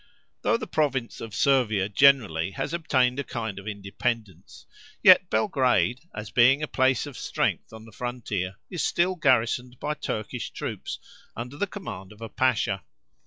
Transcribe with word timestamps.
Though 0.41 0.57
the 0.57 0.65
province 0.65 1.21
of 1.21 1.35
Servia 1.35 1.87
generally 1.87 2.49
has 2.53 2.73
obtained 2.73 3.19
a 3.19 3.23
kind 3.23 3.59
of 3.59 3.67
independence, 3.67 4.65
yet 5.03 5.29
Belgrade, 5.29 6.01
as 6.15 6.31
being 6.31 6.63
a 6.63 6.67
place 6.67 7.05
of 7.05 7.15
strength 7.15 7.71
on 7.71 7.85
the 7.85 7.91
frontier, 7.91 8.55
is 8.71 8.83
still 8.83 9.13
garrisoned 9.15 9.79
by 9.79 9.93
Turkish 9.93 10.49
troops 10.49 10.97
under 11.35 11.55
the 11.55 11.67
command 11.67 12.11
of 12.11 12.19
a 12.19 12.29
Pasha. 12.29 12.83